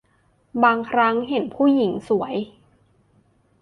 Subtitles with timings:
[0.63, 2.35] บางครั้งเห็นผู้หญิงสวย